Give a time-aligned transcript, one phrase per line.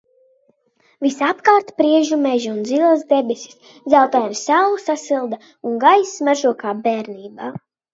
[1.05, 7.59] Visapkārt priežu meži un zilas debesis, zeltaina saule sasilda un gaiss smaržo kā bērnībā.